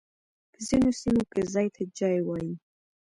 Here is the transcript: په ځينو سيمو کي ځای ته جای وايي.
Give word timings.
په 0.51 0.59
ځينو 0.67 0.89
سيمو 1.01 1.23
کي 1.31 1.41
ځای 1.53 1.67
ته 1.75 1.81
جای 1.97 2.19
وايي. 2.23 2.53